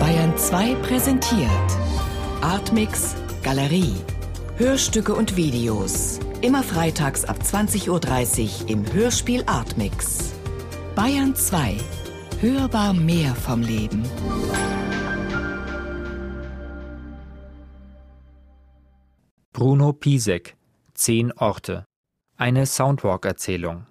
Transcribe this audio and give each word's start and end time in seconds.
Bayern 0.00 0.38
2 0.38 0.74
präsentiert 0.76 1.50
Artmix 2.40 3.14
Galerie. 3.42 3.94
Hörstücke 4.56 5.14
und 5.14 5.36
Videos. 5.36 6.18
Immer 6.40 6.62
freitags 6.62 7.26
ab 7.26 7.36
20.30 7.42 7.90
Uhr 8.62 8.70
im 8.70 8.90
Hörspiel 8.90 9.44
Artmix. 9.44 10.32
Bayern 10.94 11.34
2. 11.34 11.76
Hörbar 12.40 12.94
mehr 12.94 13.34
vom 13.34 13.60
Leben. 13.60 14.02
Bruno 19.52 19.92
Pisek. 19.92 20.56
Zehn 20.94 21.32
Orte. 21.32 21.84
Eine 22.38 22.64
Soundwalk-Erzählung. 22.64 23.86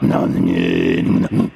나는 0.00 1.50